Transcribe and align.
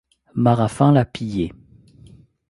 Marafin 0.33 0.93
l’a 0.93 1.05
pillée... 1.05 1.53